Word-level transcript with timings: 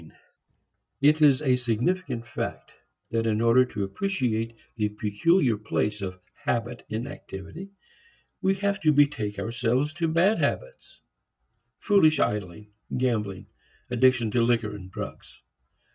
II 0.01 0.11
It 1.03 1.21
is 1.21 1.43
a 1.43 1.55
significant 1.55 2.25
fact 2.25 2.71
that 3.11 3.27
in 3.27 3.39
order 3.39 3.65
to 3.65 3.83
appreciate 3.83 4.55
the 4.75 4.89
peculiar 4.89 5.57
place 5.57 6.01
of 6.01 6.19
habit 6.33 6.83
in 6.89 7.05
activity 7.05 7.69
we 8.41 8.55
have 8.55 8.81
to 8.81 8.91
betake 8.93 9.37
ourselves 9.37 9.93
to 9.93 10.07
bad 10.07 10.39
habits, 10.39 11.01
foolish 11.77 12.19
idling, 12.19 12.71
gambling, 12.97 13.45
addiction 13.91 14.31
to 14.31 14.41
liquor 14.41 14.75
and 14.75 14.89
drugs. 14.91 15.39